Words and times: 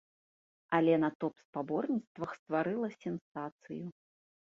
Але 0.77 0.95
на 1.03 1.09
топ-спаборніцтвах 1.25 2.29
стварыла 2.41 2.87
сенсацыю. 3.01 3.85